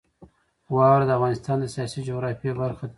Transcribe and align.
واوره 0.75 1.05
د 1.07 1.11
افغانستان 1.17 1.57
د 1.59 1.65
سیاسي 1.73 1.99
جغرافیه 2.09 2.53
برخه 2.61 2.85
ده. 2.87 2.89